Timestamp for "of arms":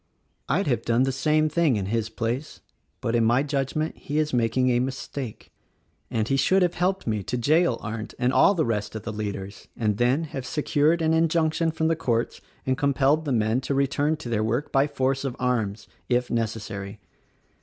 15.23-15.87